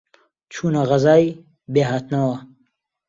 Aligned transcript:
چوونە 0.53 0.81
غەزای 0.89 1.25
بێهاتنەوە، 1.73 2.37